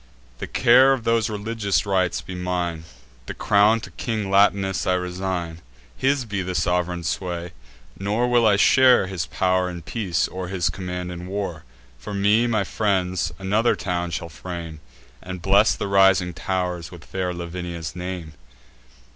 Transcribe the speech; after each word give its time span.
The 0.39 0.47
care 0.47 0.93
of 0.93 1.03
those 1.03 1.29
religious 1.29 1.85
rites 1.85 2.21
be 2.21 2.33
mine; 2.33 2.85
The 3.27 3.35
crown 3.35 3.81
to 3.81 3.91
King 3.91 4.31
Latinus 4.31 4.87
I 4.87 4.93
resign: 4.95 5.59
His 5.95 6.25
be 6.25 6.41
the 6.41 6.55
sov'reign 6.55 7.03
sway. 7.03 7.51
Nor 7.99 8.27
will 8.27 8.47
I 8.47 8.55
share 8.55 9.05
His 9.05 9.27
pow'r 9.27 9.69
in 9.69 9.83
peace, 9.83 10.27
or 10.27 10.47
his 10.47 10.71
command 10.71 11.11
in 11.11 11.27
war. 11.27 11.65
For 11.99 12.15
me, 12.15 12.47
my 12.47 12.63
friends 12.63 13.31
another 13.37 13.75
town 13.75 14.09
shall 14.09 14.27
frame, 14.29 14.79
And 15.21 15.39
bless 15.39 15.75
the 15.75 15.87
rising 15.87 16.33
tow'rs 16.33 16.89
with 16.89 17.05
fair 17.05 17.31
Lavinia's 17.31 17.95
name." 17.95 18.33